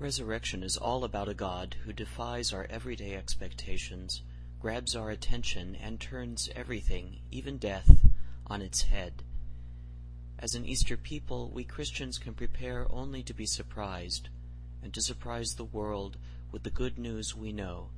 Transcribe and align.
Resurrection 0.00 0.62
is 0.62 0.78
all 0.78 1.04
about 1.04 1.28
a 1.28 1.34
God 1.34 1.76
who 1.84 1.92
defies 1.92 2.54
our 2.54 2.66
everyday 2.70 3.14
expectations, 3.14 4.22
grabs 4.58 4.96
our 4.96 5.10
attention, 5.10 5.76
and 5.76 6.00
turns 6.00 6.48
everything, 6.56 7.18
even 7.30 7.58
death, 7.58 8.06
on 8.46 8.62
its 8.62 8.84
head. 8.84 9.22
As 10.38 10.54
an 10.54 10.64
Easter 10.64 10.96
people, 10.96 11.50
we 11.50 11.64
Christians 11.64 12.16
can 12.16 12.32
prepare 12.32 12.86
only 12.88 13.22
to 13.24 13.34
be 13.34 13.44
surprised, 13.44 14.30
and 14.82 14.94
to 14.94 15.02
surprise 15.02 15.52
the 15.52 15.64
world 15.64 16.16
with 16.50 16.62
the 16.62 16.70
good 16.70 16.98
news 16.98 17.36
we 17.36 17.52
know 17.52 17.90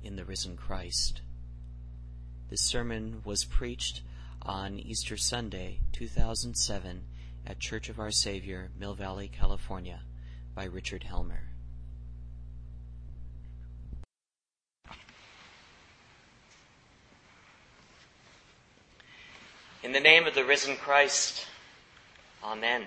in 0.00 0.14
the 0.14 0.24
risen 0.24 0.56
Christ. 0.56 1.22
This 2.50 2.60
sermon 2.60 3.20
was 3.24 3.44
preached 3.44 4.02
on 4.42 4.78
Easter 4.78 5.16
Sunday, 5.16 5.80
2007, 5.90 7.02
at 7.44 7.58
Church 7.58 7.88
of 7.88 7.98
Our 7.98 8.12
Savior, 8.12 8.70
Mill 8.78 8.94
Valley, 8.94 9.26
California, 9.26 10.02
by 10.58 10.64
Richard 10.64 11.04
Helmer. 11.04 11.44
In 19.84 19.92
the 19.92 20.00
name 20.00 20.26
of 20.26 20.34
the 20.34 20.44
risen 20.44 20.74
Christ, 20.74 21.46
Amen. 22.42 22.82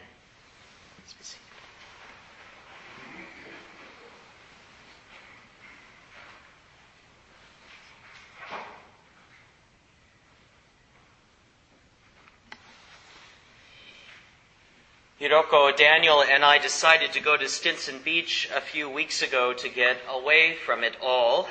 Hiroko, 15.21 15.77
Daniel, 15.77 16.23
and 16.23 16.43
I 16.43 16.57
decided 16.57 17.13
to 17.13 17.19
go 17.19 17.37
to 17.37 17.47
Stinson 17.47 17.99
Beach 18.03 18.49
a 18.55 18.59
few 18.59 18.89
weeks 18.89 19.21
ago 19.21 19.53
to 19.53 19.69
get 19.69 19.97
away 20.09 20.55
from 20.55 20.83
it 20.83 20.95
all. 20.99 21.47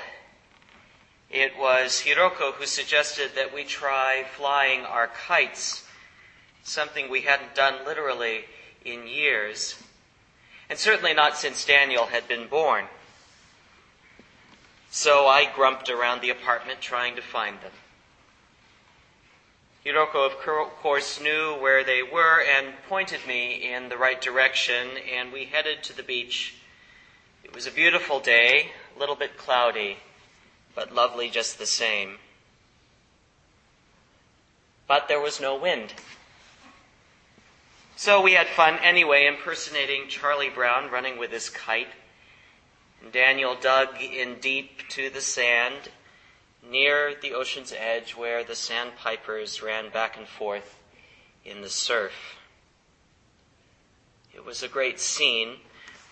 It 1.30 1.56
was 1.56 2.00
Hiroko 2.00 2.52
who 2.54 2.66
suggested 2.66 3.30
that 3.36 3.54
we 3.54 3.62
try 3.62 4.24
flying 4.36 4.80
our 4.80 5.06
kites, 5.06 5.86
something 6.64 7.08
we 7.08 7.20
hadn't 7.20 7.54
done 7.54 7.84
literally 7.86 8.46
in 8.84 9.06
years, 9.06 9.80
and 10.68 10.76
certainly 10.76 11.14
not 11.14 11.36
since 11.36 11.64
Daniel 11.64 12.06
had 12.06 12.26
been 12.26 12.48
born. 12.48 12.86
So 14.90 15.28
I 15.28 15.44
grumped 15.44 15.88
around 15.88 16.22
the 16.22 16.30
apartment 16.30 16.80
trying 16.80 17.14
to 17.14 17.22
find 17.22 17.60
them. 17.60 17.70
Hiroko, 19.84 20.26
of 20.26 20.38
course, 20.38 21.20
knew 21.20 21.54
where 21.54 21.82
they 21.82 22.02
were 22.02 22.42
and 22.42 22.74
pointed 22.88 23.26
me 23.26 23.72
in 23.72 23.88
the 23.88 23.96
right 23.96 24.20
direction, 24.20 24.88
and 25.10 25.32
we 25.32 25.46
headed 25.46 25.82
to 25.84 25.96
the 25.96 26.02
beach. 26.02 26.54
It 27.42 27.54
was 27.54 27.66
a 27.66 27.72
beautiful 27.72 28.20
day, 28.20 28.72
a 28.94 28.98
little 28.98 29.16
bit 29.16 29.36
cloudy 29.36 29.98
but 30.74 30.94
lovely 30.94 31.28
just 31.28 31.58
the 31.58 31.66
same. 31.66 32.18
But 34.86 35.08
there 35.08 35.20
was 35.20 35.40
no 35.40 35.56
wind. 35.56 35.92
So 37.96 38.20
we 38.20 38.32
had 38.32 38.48
fun 38.48 38.78
anyway, 38.82 39.26
impersonating 39.26 40.08
Charlie 40.08 40.48
Brown 40.48 40.90
running 40.90 41.18
with 41.18 41.30
his 41.30 41.50
kite. 41.50 41.88
Daniel 43.12 43.56
dug 43.60 44.00
in 44.00 44.36
deep 44.40 44.88
to 44.90 45.10
the 45.10 45.20
sand 45.20 45.90
near 46.68 47.14
the 47.20 47.32
ocean's 47.32 47.72
edge 47.76 48.16
where 48.16 48.44
the 48.44 48.54
sandpipers 48.54 49.62
ran 49.62 49.90
back 49.90 50.16
and 50.16 50.26
forth 50.26 50.78
in 51.44 51.60
the 51.62 51.68
surf. 51.68 52.36
It 54.34 54.44
was 54.44 54.62
a 54.62 54.68
great 54.68 55.00
scene, 55.00 55.56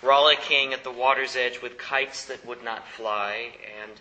rollicking 0.03 0.73
at 0.73 0.85
the 0.85 0.91
water's 0.91 1.37
edge 1.37 1.63
with 1.63 1.79
kites 1.79 2.25
that 2.27 2.45
would 2.47 2.63
not 2.63 2.87
fly 2.87 3.53
and 3.81 3.93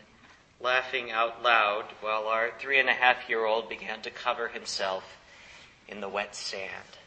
laughing 0.59 1.11
out 1.11 1.43
loud 1.43 1.85
while 2.01 2.27
our 2.27 2.51
three 2.59 2.79
and 2.79 2.89
a 2.89 2.93
half 2.93 3.29
year 3.29 3.45
old 3.45 3.69
began 3.69 4.01
to 4.01 4.09
cover 4.09 4.47
himself 4.47 5.17
in 5.87 6.01
the 6.01 6.09
wet 6.09 6.35
sand. 6.35 6.97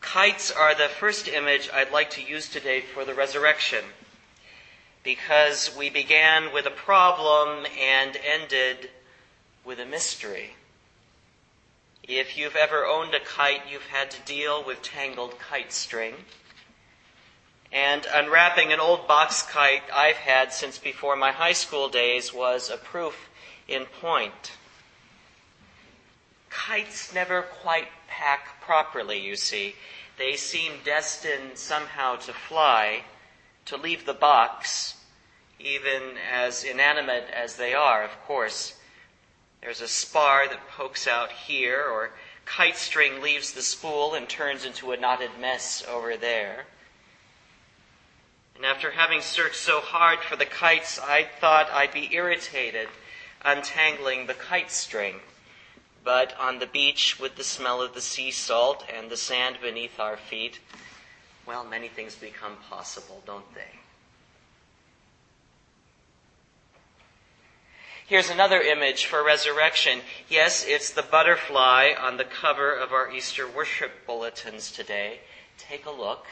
Kites 0.00 0.50
are 0.50 0.74
the 0.74 0.88
first 0.88 1.28
image 1.28 1.68
I'd 1.72 1.92
like 1.92 2.10
to 2.10 2.22
use 2.22 2.48
today 2.48 2.80
for 2.80 3.04
the 3.04 3.14
resurrection 3.14 3.84
because 5.02 5.74
we 5.76 5.90
began 5.90 6.52
with 6.52 6.66
a 6.66 6.70
problem 6.70 7.66
and 7.78 8.16
ended 8.16 8.90
with 9.64 9.80
a 9.80 9.86
mystery. 9.86 10.54
If 12.02 12.36
you've 12.36 12.56
ever 12.56 12.84
owned 12.84 13.14
a 13.14 13.20
kite, 13.20 13.62
you've 13.70 13.86
had 13.86 14.10
to 14.10 14.20
deal 14.22 14.64
with 14.64 14.82
tangled 14.82 15.38
kite 15.38 15.72
string 15.72 16.14
and 17.72 18.06
unwrapping 18.12 18.72
an 18.72 18.80
old 18.80 19.06
box 19.06 19.42
kite 19.42 19.82
I've 19.94 20.16
had 20.16 20.52
since 20.52 20.78
before 20.78 21.16
my 21.16 21.30
high 21.30 21.52
school 21.52 21.88
days 21.88 22.34
was 22.34 22.68
a 22.68 22.76
proof 22.76 23.28
in 23.68 23.84
point. 23.84 24.52
Kites 26.50 27.14
never 27.14 27.42
quite 27.42 27.88
pack 28.08 28.60
properly, 28.60 29.20
you 29.20 29.36
see. 29.36 29.76
They 30.18 30.34
seem 30.34 30.72
destined 30.84 31.56
somehow 31.56 32.16
to 32.16 32.32
fly, 32.32 33.04
to 33.66 33.76
leave 33.76 34.06
the 34.06 34.14
box, 34.14 34.96
even 35.58 36.16
as 36.32 36.64
inanimate 36.64 37.28
as 37.32 37.56
they 37.56 37.74
are, 37.74 38.02
of 38.02 38.10
course. 38.26 38.74
There's 39.60 39.80
a 39.80 39.88
spar 39.88 40.48
that 40.48 40.68
pokes 40.68 41.06
out 41.06 41.30
here, 41.30 41.84
or 41.84 42.10
kite 42.46 42.76
string 42.76 43.20
leaves 43.20 43.52
the 43.52 43.62
spool 43.62 44.14
and 44.14 44.28
turns 44.28 44.64
into 44.64 44.92
a 44.92 44.96
knotted 44.96 45.38
mess 45.38 45.84
over 45.88 46.16
there. 46.16 46.64
And 48.56 48.64
after 48.64 48.90
having 48.90 49.20
searched 49.20 49.56
so 49.56 49.80
hard 49.80 50.20
for 50.20 50.36
the 50.36 50.46
kites, 50.46 50.98
I 50.98 51.24
thought 51.40 51.70
I'd 51.70 51.92
be 51.92 52.14
irritated 52.14 52.88
untangling 53.42 54.26
the 54.26 54.34
kite 54.34 54.70
string. 54.70 55.16
But 56.04 56.34
on 56.38 56.58
the 56.58 56.66
beach 56.66 57.18
with 57.18 57.36
the 57.36 57.44
smell 57.44 57.82
of 57.82 57.94
the 57.94 58.00
sea 58.00 58.30
salt 58.30 58.84
and 58.94 59.10
the 59.10 59.16
sand 59.16 59.58
beneath 59.62 59.98
our 59.98 60.16
feet, 60.16 60.58
well, 61.50 61.64
many 61.64 61.88
things 61.88 62.14
become 62.14 62.54
possible, 62.68 63.24
don't 63.26 63.54
they? 63.56 63.80
Here's 68.06 68.30
another 68.30 68.60
image 68.60 69.06
for 69.06 69.24
resurrection. 69.24 70.02
Yes, 70.28 70.64
it's 70.64 70.92
the 70.92 71.02
butterfly 71.02 71.90
on 72.00 72.18
the 72.18 72.24
cover 72.24 72.72
of 72.72 72.92
our 72.92 73.10
Easter 73.10 73.48
worship 73.48 74.06
bulletins 74.06 74.70
today. 74.70 75.18
Take 75.58 75.86
a 75.86 75.90
look. 75.90 76.24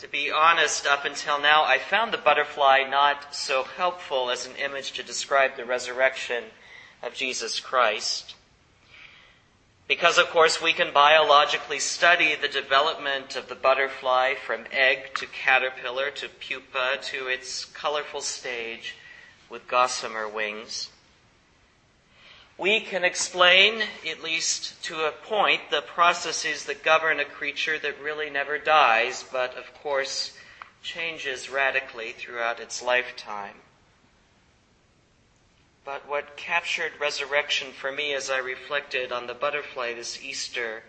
To 0.00 0.08
be 0.08 0.32
honest, 0.32 0.84
up 0.84 1.04
until 1.04 1.40
now, 1.40 1.62
I 1.62 1.78
found 1.78 2.12
the 2.12 2.18
butterfly 2.18 2.82
not 2.90 3.36
so 3.36 3.62
helpful 3.62 4.30
as 4.30 4.46
an 4.46 4.56
image 4.56 4.90
to 4.94 5.04
describe 5.04 5.56
the 5.56 5.64
resurrection 5.64 6.42
of 7.04 7.14
Jesus 7.14 7.60
Christ. 7.60 8.34
Because, 9.88 10.18
of 10.18 10.30
course, 10.30 10.60
we 10.60 10.72
can 10.72 10.92
biologically 10.92 11.78
study 11.78 12.34
the 12.34 12.48
development 12.48 13.36
of 13.36 13.48
the 13.48 13.54
butterfly 13.54 14.34
from 14.34 14.64
egg 14.72 15.14
to 15.14 15.26
caterpillar 15.26 16.10
to 16.10 16.28
pupa 16.28 16.98
to 17.02 17.28
its 17.28 17.64
colorful 17.66 18.20
stage 18.20 18.96
with 19.48 19.68
gossamer 19.68 20.28
wings. 20.28 20.90
We 22.58 22.80
can 22.80 23.04
explain, 23.04 23.82
at 24.10 24.24
least 24.24 24.82
to 24.84 25.04
a 25.04 25.12
point, 25.12 25.70
the 25.70 25.82
processes 25.82 26.64
that 26.64 26.82
govern 26.82 27.20
a 27.20 27.24
creature 27.24 27.78
that 27.78 28.00
really 28.02 28.30
never 28.30 28.58
dies, 28.58 29.24
but 29.30 29.56
of 29.56 29.72
course 29.82 30.32
changes 30.82 31.50
radically 31.50 32.12
throughout 32.12 32.58
its 32.58 32.82
lifetime. 32.82 33.56
But 35.86 36.08
what 36.08 36.36
captured 36.36 36.98
resurrection 36.98 37.70
for 37.70 37.92
me 37.92 38.12
as 38.12 38.28
I 38.28 38.38
reflected 38.38 39.12
on 39.12 39.28
the 39.28 39.34
butterfly 39.34 39.94
this 39.94 40.20
Easter 40.20 40.82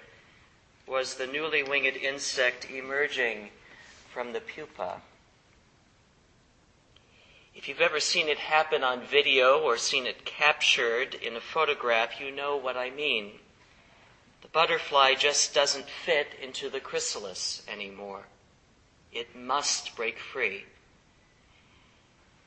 was 0.87 1.15
the 1.15 1.27
newly 1.27 1.61
winged 1.61 1.95
insect 1.95 2.65
emerging 2.71 3.51
from 4.11 4.33
the 4.33 4.41
pupa. 4.41 5.03
If 7.53 7.67
you've 7.67 7.79
ever 7.79 7.99
seen 7.99 8.27
it 8.27 8.39
happen 8.39 8.83
on 8.83 9.01
video 9.01 9.59
or 9.59 9.77
seen 9.77 10.07
it 10.07 10.25
captured 10.25 11.13
in 11.13 11.35
a 11.35 11.41
photograph, 11.41 12.19
you 12.19 12.31
know 12.31 12.57
what 12.57 12.75
I 12.75 12.89
mean. 12.89 13.33
The 14.41 14.47
butterfly 14.47 15.13
just 15.13 15.53
doesn't 15.53 15.87
fit 15.87 16.29
into 16.41 16.71
the 16.71 16.79
chrysalis 16.79 17.61
anymore. 17.67 18.23
It 19.11 19.35
must 19.35 19.95
break 19.95 20.17
free. 20.17 20.65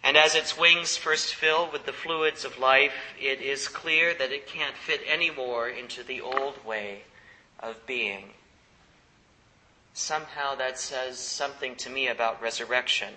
And 0.03 0.17
as 0.17 0.35
its 0.35 0.57
wings 0.57 0.97
first 0.97 1.35
fill 1.35 1.71
with 1.71 1.85
the 1.85 1.93
fluids 1.93 2.45
of 2.45 2.59
life, 2.59 3.15
it 3.21 3.41
is 3.41 3.69
clear 3.69 4.15
that 4.15 4.33
it 4.33 4.47
can't 4.47 4.77
fit 4.77 5.03
anymore 5.07 5.69
into 5.69 6.03
the 6.03 6.21
old 6.21 6.65
way 6.65 7.03
of 7.59 7.87
being. 7.87 8.31
Somehow 9.93 10.55
that 10.55 10.79
says 10.79 11.19
something 11.19 11.77
to 11.77 11.91
me 11.91 12.09
about 12.09 12.41
resurrection. 12.41 13.13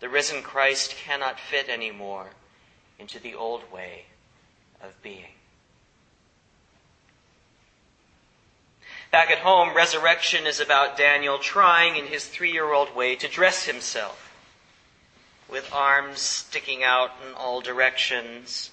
The 0.00 0.10
risen 0.10 0.42
Christ 0.42 0.96
cannot 0.96 1.40
fit 1.40 1.68
anymore 1.68 2.26
into 2.98 3.18
the 3.18 3.34
old 3.34 3.70
way 3.72 4.04
of 4.82 5.00
being. 5.02 5.32
Back 9.10 9.30
at 9.30 9.38
home, 9.38 9.74
resurrection 9.74 10.46
is 10.46 10.60
about 10.60 10.96
Daniel 10.96 11.38
trying 11.38 11.96
in 11.96 12.06
his 12.06 12.26
three 12.26 12.52
year 12.52 12.72
old 12.72 12.94
way 12.94 13.16
to 13.16 13.26
dress 13.26 13.64
himself 13.64 14.29
with 15.50 15.72
arms 15.72 16.20
sticking 16.20 16.82
out 16.82 17.10
in 17.26 17.34
all 17.34 17.60
directions, 17.60 18.70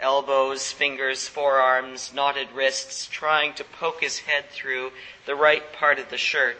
elbows, 0.00 0.72
fingers, 0.72 1.28
forearms, 1.28 2.12
knotted 2.14 2.48
wrists, 2.54 3.06
trying 3.06 3.54
to 3.54 3.64
poke 3.64 4.00
his 4.00 4.18
head 4.18 4.44
through 4.50 4.90
the 5.24 5.34
right 5.34 5.72
part 5.72 5.98
of 5.98 6.10
the 6.10 6.18
shirt. 6.18 6.56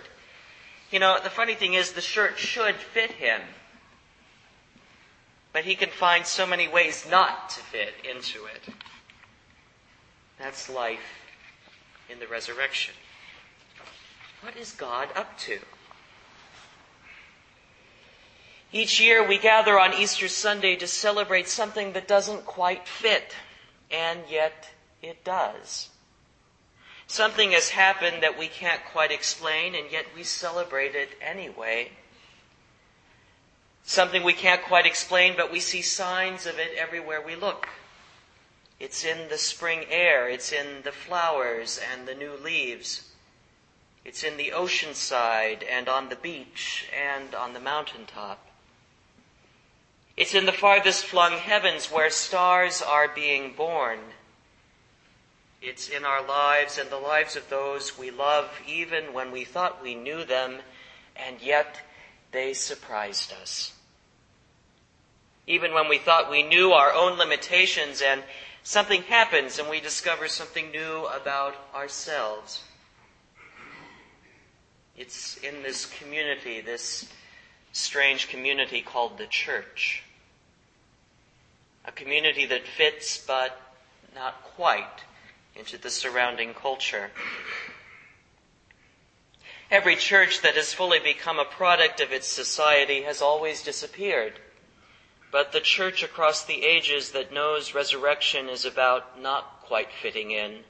You 0.91 1.01
know, 1.01 1.19
the 1.23 1.31
funny 1.31 1.55
thing 1.55 1.75
is 1.75 1.93
the 1.93 2.01
shirt 2.01 2.39
should 2.39 2.77
fit 2.77 3.13
him. 3.13 3.41
But 5.53 5.65
he 5.65 5.75
can 5.75 5.91
find 5.91 6.27
so 6.27 6.47
many 6.47 6.69
ways 6.69 7.07
not 7.11 7.51
to 7.51 7.61
fit 7.61 7.95
into 8.05 8.45
it. 8.47 8.75
That's 10.39 10.69
life 10.69 11.01
in 12.11 12.19
the 12.19 12.27
resurrection. 12.27 12.95
What 14.43 14.57
is 14.57 14.73
God 14.73 15.09
up 15.17 15.39
to? 15.41 15.59
Each 18.73 19.01
year 19.01 19.27
we 19.27 19.39
gather 19.39 19.79
on 19.79 19.95
Easter 19.95 20.29
Sunday 20.29 20.77
to 20.77 20.87
celebrate 20.87 21.49
something 21.49 21.93
that 21.93 22.09
doesn't 22.09 22.45
quite 22.45 22.89
fit, 22.89 23.35
and 23.91 24.21
yet 24.29 24.71
it 25.01 25.25
does. 25.25 25.91
Something 27.07 27.53
has 27.53 27.71
happened 27.71 28.23
that 28.23 28.37
we 28.37 28.49
can't 28.49 28.85
quite 28.85 29.13
explain, 29.13 29.77
and 29.77 29.91
yet 29.91 30.07
we 30.17 30.25
celebrate 30.25 30.97
it 30.97 31.11
anyway. 31.21 31.93
Something 33.85 34.25
we 34.25 34.33
can't 34.33 34.63
quite 34.63 34.85
explain, 34.85 35.35
but 35.37 35.53
we 35.53 35.61
see 35.61 35.81
signs 35.81 36.45
of 36.45 36.59
it 36.59 36.77
everywhere 36.77 37.23
we 37.23 37.37
look. 37.37 37.69
It's 38.81 39.05
in 39.05 39.29
the 39.29 39.39
spring 39.39 39.85
air, 39.89 40.29
it's 40.29 40.51
in 40.51 40.83
the 40.83 40.91
flowers 40.91 41.79
and 41.93 42.07
the 42.07 42.15
new 42.17 42.37
leaves. 42.37 43.13
It's 44.05 44.25
in 44.25 44.37
the 44.37 44.53
ocean 44.53 44.95
side 44.95 45.63
and 45.63 45.89
on 45.89 46.09
the 46.09 46.17
beach 46.17 46.89
and 46.93 47.33
on 47.35 47.55
the 47.55 47.61
mountaintop. 47.61 48.46
It's 50.17 50.35
in 50.35 50.47
the 50.47 50.53
farthest 50.53 51.05
flung 51.05 51.33
heavens 51.33 51.91
where 51.93 52.09
stars 52.09 52.81
are 52.81 53.09
being 53.09 53.53
born. 53.53 53.99
It's 55.61 55.89
in 55.89 56.05
our 56.05 56.27
lives 56.27 56.79
and 56.79 56.89
the 56.89 56.97
lives 56.97 57.37
of 57.37 57.51
those 57.51 57.99
we 57.99 58.11
love, 58.11 58.51
even 58.67 59.13
when 59.13 59.31
we 59.31 59.45
thought 59.45 59.83
we 59.83 59.95
knew 59.95 60.25
them, 60.25 60.61
and 61.17 61.41
yet 61.43 61.81
they 62.33 62.55
surprised 62.55 63.33
us. 63.43 63.75
Even 65.47 65.75
when 65.75 65.89
we 65.89 65.99
thought 65.99 66.31
we 66.31 66.43
knew 66.43 66.73
our 66.73 66.93
own 66.93 67.19
limitations 67.19 68.01
and 68.01 68.23
something 68.63 69.03
happens 69.03 69.59
and 69.59 69.69
we 69.69 69.81
discover 69.81 70.29
something 70.29 70.71
new 70.71 71.07
about 71.07 71.55
ourselves. 71.75 72.65
It's 74.97 75.37
in 75.39 75.63
this 75.63 75.87
community, 75.87 76.61
this 76.61 77.09
strange 77.77 78.29
community 78.29 78.81
called 78.81 79.19
the 79.19 79.27
church. 79.27 80.03
A 81.85 81.93
community 81.93 82.47
that 82.47 82.67
fits 82.67 83.19
but 83.19 83.61
not 84.15 84.43
quite 84.43 85.05
into 85.55 85.77
the 85.77 85.91
surrounding 85.91 86.55
culture. 86.55 87.11
Every 89.71 89.97
church 89.97 90.41
that 90.41 90.55
has 90.55 90.73
fully 90.73 91.01
become 91.01 91.39
a 91.39 91.45
product 91.45 92.01
of 92.01 92.13
its 92.13 92.27
society 92.27 93.03
has 93.03 93.21
always 93.21 93.63
disappeared. 93.63 94.41
But 95.31 95.53
the 95.53 95.61
church 95.61 96.03
across 96.03 96.45
the 96.45 96.65
ages 96.65 97.11
that 97.11 97.33
knows 97.33 97.75
resurrection 97.75 98.49
is 98.49 98.65
about 98.65 99.21
not 99.21 99.61
quite 99.63 99.93
fitting 99.93 100.31
in, 100.31 100.61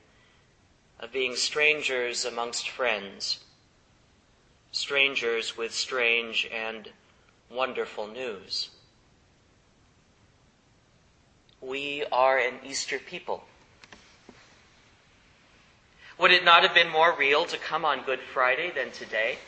of 0.98 1.12
being 1.12 1.36
strangers 1.36 2.24
amongst 2.24 2.68
friends, 2.68 3.44
strangers 4.76 5.56
with 5.56 5.72
strange 5.72 6.46
and 6.52 6.90
wonderful 7.50 8.06
news. 8.06 8.68
We 11.62 12.04
are 12.12 12.38
an 12.38 12.56
Easter 12.62 12.98
people. 12.98 13.44
Would 16.18 16.30
it 16.30 16.44
not 16.44 16.62
have 16.62 16.74
been 16.74 16.90
more 16.90 17.14
real 17.16 17.46
to 17.46 17.56
come 17.56 17.84
on 17.86 18.02
Good 18.02 18.20
Friday 18.20 18.70
than 18.70 18.90
today? 18.90 19.38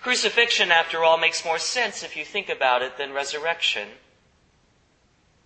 Crucifixion, 0.00 0.72
after 0.72 1.04
all, 1.04 1.18
makes 1.18 1.44
more 1.44 1.58
sense 1.58 2.02
if 2.02 2.16
you 2.16 2.24
think 2.24 2.48
about 2.48 2.82
it 2.82 2.96
than 2.96 3.12
resurrection. 3.12 3.88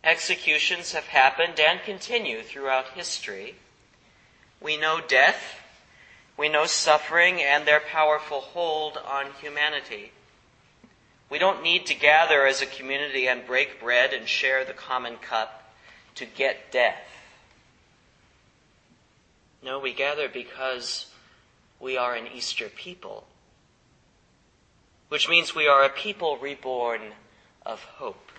Executions 0.05 0.93
have 0.93 1.07
happened 1.07 1.59
and 1.59 1.81
continue 1.83 2.43
throughout 2.43 2.91
history. 2.91 3.57
We 4.61 4.77
know 4.77 5.01
death, 5.01 5.62
we 6.37 6.49
know 6.49 6.67
suffering 6.67 7.41
and 7.41 7.67
their 7.67 7.81
powerful 7.81 8.41
hold 8.41 8.97
on 8.97 9.27
humanity. 9.41 10.13
We 11.31 11.39
don't 11.39 11.63
need 11.63 11.87
to 11.87 11.95
gather 11.95 12.47
as 12.47 12.61
a 12.61 12.67
community 12.67 13.27
and 13.27 13.47
break 13.47 13.81
bread 13.81 14.13
and 14.13 14.29
share 14.29 14.65
the 14.65 14.73
common 14.73 15.17
cup 15.17 15.75
to 16.17 16.27
get 16.27 16.71
death. 16.71 17.09
No, 19.63 19.79
we 19.79 19.93
gather 19.93 20.29
because 20.29 21.07
we 21.81 21.97
are 21.97 22.15
an 22.15 22.27
Easter 22.35 22.69
people 22.69 23.27
which 25.13 25.29
means 25.29 25.55
we 25.55 25.69
are 25.69 25.85
a 25.85 25.91
people 25.91 26.39
reborn 26.39 27.03
of 27.67 27.83
hope. 27.83 28.32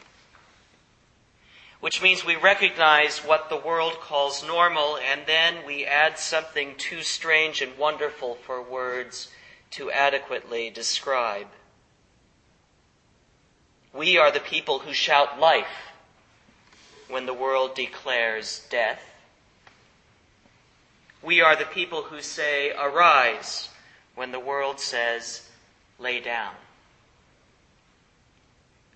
Which 1.83 2.01
means 2.01 2.23
we 2.23 2.37
recognize 2.37 3.19
what 3.19 3.49
the 3.49 3.57
world 3.57 3.99
calls 3.99 4.41
normal 4.41 4.95
and 4.95 5.23
then 5.25 5.65
we 5.65 5.83
add 5.83 6.17
something 6.17 6.75
too 6.77 7.01
strange 7.01 7.61
and 7.61 7.77
wonderful 7.77 8.35
for 8.35 8.61
words 8.61 9.29
to 9.71 9.91
adequately 9.91 10.69
describe. 10.69 11.47
We 13.91 14.17
are 14.17 14.31
the 14.31 14.39
people 14.39 14.79
who 14.79 14.93
shout 14.93 15.41
life 15.41 15.91
when 17.09 17.25
the 17.25 17.33
world 17.33 17.75
declares 17.75 18.65
death. 18.69 19.03
We 21.21 21.41
are 21.41 21.57
the 21.57 21.65
people 21.65 22.03
who 22.03 22.21
say 22.21 22.71
arise 22.71 23.67
when 24.15 24.31
the 24.31 24.39
world 24.39 24.79
says 24.79 25.49
lay 25.99 26.21
down. 26.21 26.53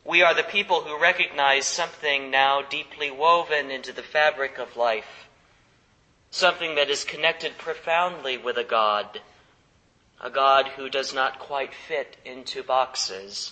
We 0.07 0.21
are 0.21 0.33
the 0.33 0.41
people 0.41 0.83
who 0.83 0.97
recognize 0.97 1.65
something 1.65 2.31
now 2.31 2.61
deeply 2.61 3.11
woven 3.11 3.69
into 3.69 3.91
the 3.91 4.01
fabric 4.01 4.57
of 4.57 4.77
life, 4.77 5.27
something 6.31 6.75
that 6.75 6.89
is 6.89 7.03
connected 7.03 7.57
profoundly 7.57 8.37
with 8.37 8.57
a 8.57 8.63
God, 8.63 9.19
a 10.21 10.29
God 10.29 10.69
who 10.77 10.89
does 10.89 11.13
not 11.13 11.39
quite 11.39 11.73
fit 11.73 12.15
into 12.23 12.63
boxes, 12.63 13.51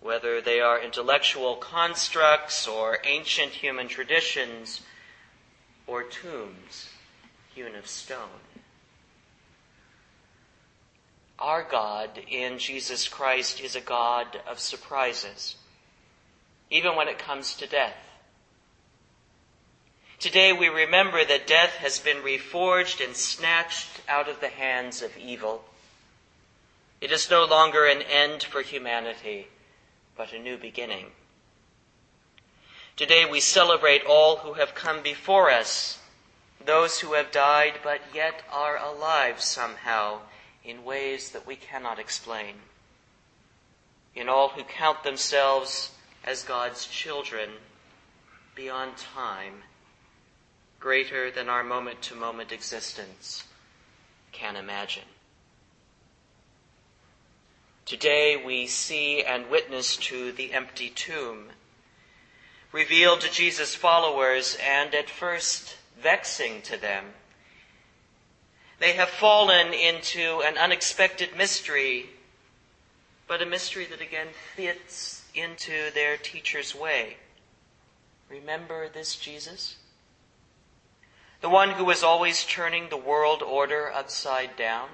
whether 0.00 0.40
they 0.40 0.58
are 0.58 0.82
intellectual 0.82 1.54
constructs 1.54 2.66
or 2.66 2.98
ancient 3.04 3.52
human 3.52 3.86
traditions 3.86 4.80
or 5.86 6.02
tombs 6.02 6.88
hewn 7.54 7.76
of 7.76 7.86
stone. 7.86 8.42
Our 11.38 11.62
God 11.62 12.20
in 12.28 12.58
Jesus 12.58 13.06
Christ 13.06 13.60
is 13.60 13.76
a 13.76 13.80
God 13.80 14.40
of 14.48 14.58
surprises 14.58 15.54
even 16.70 16.94
when 16.94 17.08
it 17.08 17.18
comes 17.18 17.54
to 17.56 17.66
death. 17.66 17.96
Today 20.18 20.52
we 20.52 20.68
remember 20.68 21.24
that 21.24 21.46
death 21.46 21.76
has 21.76 21.98
been 21.98 22.18
reforged 22.18 23.04
and 23.04 23.16
snatched 23.16 24.02
out 24.08 24.28
of 24.28 24.40
the 24.40 24.48
hands 24.48 25.02
of 25.02 25.16
evil. 25.16 25.64
It 27.00 27.10
is 27.10 27.30
no 27.30 27.46
longer 27.46 27.86
an 27.86 28.02
end 28.02 28.42
for 28.42 28.60
humanity, 28.60 29.48
but 30.16 30.32
a 30.32 30.38
new 30.38 30.58
beginning. 30.58 31.06
Today 32.96 33.24
we 33.24 33.40
celebrate 33.40 34.04
all 34.04 34.36
who 34.36 34.52
have 34.52 34.74
come 34.74 35.02
before 35.02 35.50
us, 35.50 35.98
those 36.62 37.00
who 37.00 37.14
have 37.14 37.32
died 37.32 37.80
but 37.82 38.02
yet 38.14 38.42
are 38.52 38.76
alive 38.76 39.40
somehow 39.40 40.18
in 40.62 40.84
ways 40.84 41.30
that 41.30 41.46
we 41.46 41.56
cannot 41.56 41.98
explain. 41.98 42.56
In 44.14 44.28
all 44.28 44.50
who 44.50 44.64
count 44.64 45.02
themselves 45.02 45.92
as 46.24 46.42
God's 46.42 46.86
children 46.86 47.50
beyond 48.54 48.96
time, 48.96 49.62
greater 50.78 51.30
than 51.30 51.48
our 51.48 51.64
moment 51.64 52.02
to 52.02 52.14
moment 52.14 52.52
existence 52.52 53.44
can 54.32 54.56
imagine. 54.56 55.04
Today 57.86 58.36
we 58.36 58.66
see 58.66 59.22
and 59.22 59.50
witness 59.50 59.96
to 59.96 60.32
the 60.32 60.52
empty 60.52 60.90
tomb, 60.90 61.46
revealed 62.72 63.22
to 63.22 63.30
Jesus' 63.30 63.74
followers 63.74 64.56
and 64.64 64.94
at 64.94 65.10
first 65.10 65.76
vexing 66.00 66.62
to 66.62 66.76
them. 66.76 67.06
They 68.78 68.92
have 68.92 69.08
fallen 69.08 69.74
into 69.74 70.40
an 70.42 70.56
unexpected 70.56 71.36
mystery, 71.36 72.10
but 73.26 73.42
a 73.42 73.46
mystery 73.46 73.86
that 73.86 74.00
again 74.00 74.28
fits 74.54 75.19
into 75.34 75.90
their 75.94 76.16
teacher's 76.16 76.74
way. 76.74 77.16
Remember 78.28 78.88
this 78.88 79.16
Jesus? 79.16 79.76
The 81.40 81.48
one 81.48 81.70
who 81.70 81.84
was 81.84 82.02
always 82.02 82.44
turning 82.44 82.88
the 82.88 82.96
world 82.96 83.42
order 83.42 83.90
upside 83.92 84.56
down? 84.56 84.88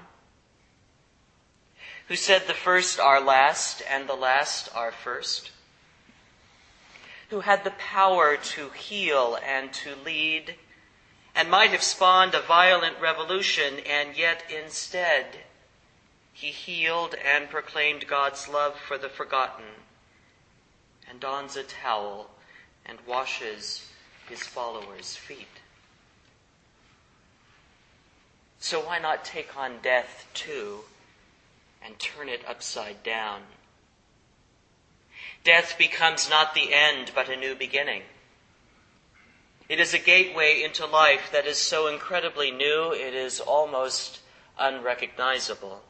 Who 2.07 2.15
said 2.15 2.47
the 2.47 2.53
first 2.53 2.99
are 2.99 3.21
last 3.21 3.83
and 3.89 4.07
the 4.07 4.15
last 4.15 4.69
are 4.73 4.91
first? 4.91 5.51
Who 7.29 7.41
had 7.41 7.63
the 7.63 7.71
power 7.71 8.37
to 8.37 8.69
heal 8.69 9.37
and 9.45 9.73
to 9.73 9.95
lead 10.05 10.55
and 11.35 11.51
might 11.51 11.71
have 11.71 11.83
spawned 11.83 12.33
a 12.33 12.41
violent 12.41 12.99
revolution 13.01 13.79
and 13.85 14.17
yet 14.17 14.43
instead 14.49 15.25
he 16.31 16.47
healed 16.47 17.13
and 17.15 17.49
proclaimed 17.49 18.07
God's 18.07 18.47
love 18.47 18.79
for 18.79 18.97
the 18.97 19.09
forgotten 19.09 19.65
and 21.09 21.19
dons 21.19 21.55
a 21.55 21.63
towel 21.63 22.29
and 22.85 22.97
washes 23.07 23.89
his 24.29 24.41
followers' 24.41 25.15
feet. 25.15 25.47
So 28.59 28.79
why 28.81 28.99
not 28.99 29.23
take 29.23 29.55
on 29.57 29.79
death 29.81 30.25
too 30.33 30.79
and 31.83 31.97
turn 31.99 32.27
it 32.27 32.41
upside 32.47 33.03
down? 33.03 33.41
Death 35.43 35.75
becomes 35.77 36.29
not 36.29 36.53
the 36.53 36.73
end, 36.73 37.11
but 37.15 37.29
a 37.29 37.35
new 37.35 37.55
beginning. 37.55 38.01
It 39.69 39.79
is 39.79 39.93
a 39.93 39.99
gateway 39.99 40.61
into 40.63 40.85
life 40.85 41.29
that 41.31 41.45
is 41.45 41.57
so 41.57 41.87
incredibly 41.87 42.51
new, 42.51 42.91
it 42.93 43.13
is 43.13 43.39
almost 43.39 44.19
unrecognizable. 44.57 45.81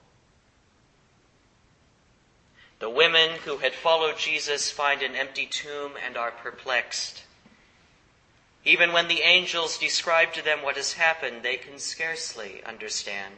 The 2.79 2.89
women 2.89 3.31
who 3.45 3.57
had 3.57 3.73
followed 3.73 4.17
Jesus 4.17 4.69
find 4.69 5.01
an 5.01 5.15
empty 5.15 5.47
tomb 5.47 5.93
and 6.05 6.15
are 6.15 6.31
perplexed. 6.31 7.23
Even 8.63 8.91
when 8.91 9.07
the 9.07 9.21
angels 9.21 9.77
describe 9.77 10.33
to 10.33 10.43
them 10.43 10.61
what 10.61 10.75
has 10.75 10.93
happened, 10.93 11.41
they 11.41 11.57
can 11.57 11.79
scarcely 11.79 12.61
understand. 12.63 13.35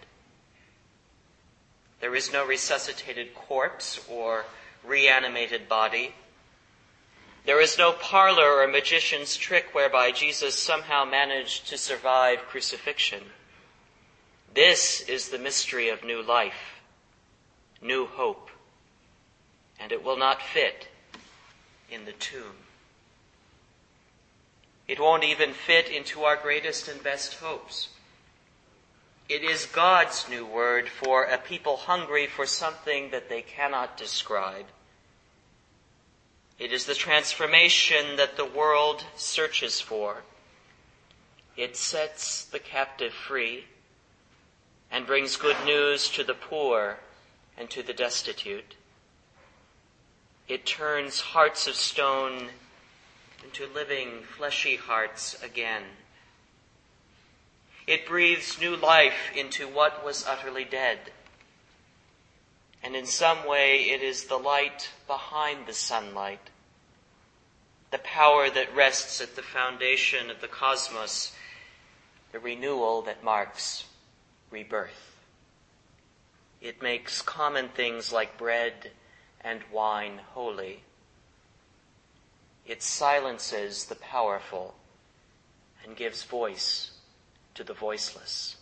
There 2.01 2.15
is 2.15 2.33
no 2.33 2.45
resuscitated 2.45 3.35
corpse 3.35 3.99
or 4.09 4.45
reanimated 4.83 5.69
body. 5.69 6.15
There 7.45 7.61
is 7.61 7.77
no 7.77 7.93
parlor 7.93 8.61
or 8.61 8.67
magician's 8.67 9.37
trick 9.37 9.73
whereby 9.73 10.11
Jesus 10.11 10.55
somehow 10.55 11.05
managed 11.05 11.67
to 11.67 11.77
survive 11.77 12.39
crucifixion. 12.49 13.23
This 14.53 15.01
is 15.01 15.29
the 15.29 15.37
mystery 15.37 15.89
of 15.89 16.03
new 16.03 16.21
life, 16.21 16.81
new 17.81 18.05
hope, 18.05 18.49
and 19.79 19.91
it 19.91 20.03
will 20.03 20.17
not 20.17 20.41
fit 20.41 20.87
in 21.89 22.05
the 22.05 22.11
tomb. 22.13 22.57
It 24.87 24.99
won't 24.99 25.23
even 25.23 25.53
fit 25.53 25.87
into 25.89 26.23
our 26.23 26.35
greatest 26.35 26.87
and 26.87 27.01
best 27.03 27.35
hopes. 27.35 27.89
It 29.29 29.43
is 29.43 29.67
God's 29.67 30.27
new 30.27 30.45
word 30.45 30.89
for 30.89 31.25
a 31.25 31.37
people 31.37 31.77
hungry 31.77 32.25
for 32.25 32.47
something 32.47 33.11
that 33.11 33.29
they 33.29 33.43
cannot 33.43 33.95
describe. 33.95 34.65
It 36.57 36.73
is 36.73 36.85
the 36.85 36.95
transformation 36.95 38.17
that 38.17 38.35
the 38.35 38.45
world 38.45 39.05
searches 39.15 39.79
for. 39.79 40.23
It 41.55 41.77
sets 41.77 42.45
the 42.45 42.59
captive 42.59 43.13
free 43.13 43.65
and 44.91 45.05
brings 45.05 45.37
good 45.37 45.57
news 45.63 46.09
to 46.09 46.23
the 46.23 46.33
poor 46.33 46.97
and 47.57 47.69
to 47.69 47.83
the 47.83 47.93
destitute. 47.93 48.75
It 50.49 50.65
turns 50.65 51.21
hearts 51.21 51.67
of 51.67 51.75
stone 51.75 52.49
into 53.43 53.67
living, 53.67 54.23
fleshy 54.35 54.77
hearts 54.77 55.39
again. 55.43 55.83
It 57.85 58.07
breathes 58.07 58.59
new 58.59 58.75
life 58.75 59.31
into 59.35 59.67
what 59.67 60.03
was 60.03 60.25
utterly 60.25 60.65
dead. 60.65 61.11
And 62.81 62.95
in 62.95 63.05
some 63.05 63.47
way, 63.47 63.91
it 63.91 64.01
is 64.01 64.23
the 64.23 64.37
light 64.37 64.89
behind 65.05 65.67
the 65.67 65.73
sunlight, 65.73 66.49
the 67.91 67.99
power 67.99 68.49
that 68.49 68.75
rests 68.75 69.21
at 69.21 69.35
the 69.35 69.43
foundation 69.43 70.31
of 70.31 70.41
the 70.41 70.47
cosmos, 70.47 71.31
the 72.31 72.39
renewal 72.39 73.03
that 73.03 73.23
marks 73.23 73.85
rebirth. 74.49 75.15
It 76.59 76.81
makes 76.81 77.21
common 77.21 77.69
things 77.69 78.11
like 78.11 78.35
bread 78.35 78.91
and 79.41 79.61
wine 79.71 80.21
holy. 80.33 80.83
It 82.65 82.83
silences 82.83 83.85
the 83.85 83.95
powerful 83.95 84.75
and 85.83 85.95
gives 85.95 86.23
voice 86.23 86.91
to 87.55 87.63
the 87.63 87.73
voiceless. 87.73 88.57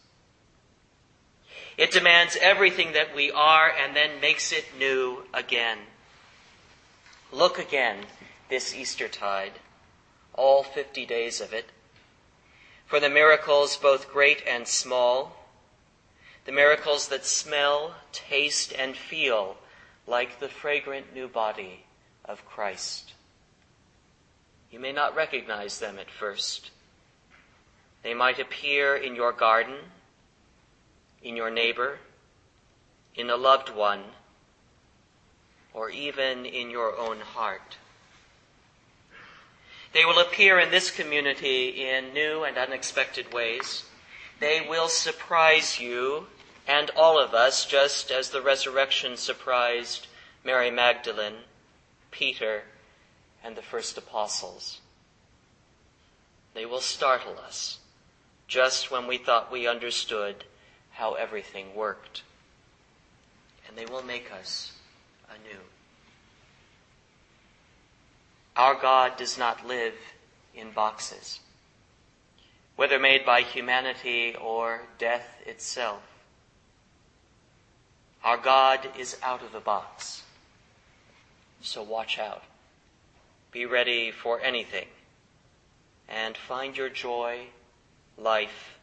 It 1.77 1.91
demands 1.91 2.37
everything 2.41 2.93
that 2.93 3.15
we 3.15 3.31
are 3.31 3.69
and 3.69 3.95
then 3.95 4.21
makes 4.21 4.51
it 4.51 4.65
new 4.77 5.23
again. 5.33 5.79
Look 7.31 7.59
again 7.59 8.05
this 8.49 8.73
Eastertide, 8.73 9.53
all 10.33 10.63
50 10.63 11.05
days 11.05 11.41
of 11.41 11.53
it, 11.53 11.65
for 12.85 12.99
the 12.99 13.09
miracles 13.09 13.75
both 13.75 14.09
great 14.09 14.41
and 14.47 14.67
small, 14.67 15.45
the 16.45 16.51
miracles 16.51 17.09
that 17.09 17.25
smell, 17.25 17.95
taste, 18.13 18.73
and 18.77 18.95
feel 18.95 19.57
like 20.07 20.39
the 20.39 20.47
fragrant 20.47 21.13
new 21.13 21.27
body 21.27 21.83
of 22.25 22.45
Christ. 22.45 23.13
You 24.71 24.79
may 24.79 24.93
not 24.93 25.15
recognize 25.15 25.79
them 25.79 25.99
at 25.99 26.09
first. 26.09 26.71
They 28.03 28.13
might 28.13 28.39
appear 28.39 28.95
in 28.95 29.15
your 29.15 29.33
garden, 29.33 29.75
in 31.21 31.35
your 31.35 31.51
neighbor, 31.51 31.99
in 33.15 33.29
a 33.29 33.35
loved 33.35 33.75
one, 33.75 34.03
or 35.73 35.89
even 35.89 36.45
in 36.45 36.69
your 36.69 36.97
own 36.97 37.19
heart. 37.19 37.77
They 39.93 40.05
will 40.05 40.19
appear 40.19 40.59
in 40.59 40.69
this 40.71 40.91
community 40.91 41.87
in 41.87 42.13
new 42.13 42.43
and 42.43 42.57
unexpected 42.57 43.33
ways. 43.33 43.85
They 44.39 44.65
will 44.69 44.87
surprise 44.87 45.79
you 45.79 46.27
and 46.67 46.89
all 46.91 47.17
of 47.17 47.33
us 47.33 47.65
just 47.65 48.11
as 48.11 48.29
the 48.29 48.41
resurrection 48.41 49.15
surprised 49.15 50.07
Mary 50.43 50.69
Magdalene, 50.69 51.39
Peter, 52.11 52.63
and 53.43 53.55
the 53.55 53.61
first 53.61 53.97
apostles. 53.97 54.81
They 56.53 56.65
will 56.65 56.81
startle 56.81 57.37
us 57.39 57.79
just 58.47 58.91
when 58.91 59.07
we 59.07 59.17
thought 59.17 59.51
we 59.51 59.67
understood 59.67 60.43
how 60.91 61.13
everything 61.13 61.75
worked. 61.75 62.23
And 63.67 63.77
they 63.77 63.85
will 63.85 64.03
make 64.03 64.31
us 64.31 64.73
anew. 65.29 65.59
Our 68.55 68.75
God 68.75 69.17
does 69.17 69.37
not 69.37 69.67
live 69.67 69.93
in 70.55 70.71
boxes, 70.71 71.39
whether 72.75 72.97
made 72.97 73.25
by 73.25 73.41
humanity 73.41 74.35
or 74.35 74.81
death 74.97 75.27
itself. 75.45 76.16
Our 78.27 78.35
God 78.35 78.89
is 78.99 79.15
out 79.23 79.41
of 79.41 79.53
the 79.53 79.61
box. 79.61 80.23
So 81.61 81.81
watch 81.81 82.19
out. 82.19 82.43
Be 83.53 83.65
ready 83.65 84.11
for 84.11 84.41
anything 84.41 84.87
and 86.09 86.35
find 86.35 86.75
your 86.75 86.89
joy, 86.89 87.45
life, 88.17 88.79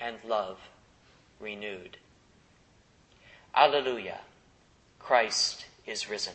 and 0.00 0.18
love 0.24 0.60
renewed. 1.40 1.96
Alleluia. 3.52 4.20
Christ 5.00 5.66
is 5.84 6.08
risen. 6.08 6.34